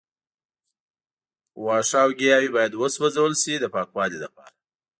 [1.63, 4.55] وښه او ګیاوې باید وسوځول شي د پاکوالي لپاره.